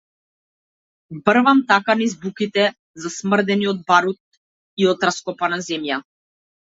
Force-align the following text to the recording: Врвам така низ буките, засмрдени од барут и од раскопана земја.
Врвам 1.27 1.59
така 1.71 1.95
низ 1.99 2.15
буките, 2.23 2.65
засмрдени 3.03 3.69
од 3.73 3.85
барут 3.93 4.41
и 4.85 4.91
од 4.95 5.07
раскопана 5.09 5.61
земја. 5.69 6.01